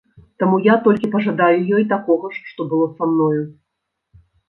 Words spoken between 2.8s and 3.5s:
са мною.